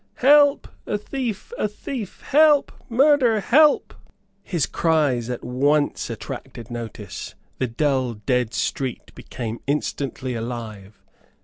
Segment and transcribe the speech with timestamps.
[0.15, 0.67] "Help!
[0.87, 2.21] a thief, a thief!
[2.21, 2.71] Help!
[2.89, 3.39] murder!
[3.39, 3.93] help!"
[4.41, 7.35] His cries at once attracted notice.
[7.59, 11.03] The dull, dead street became instantly alive.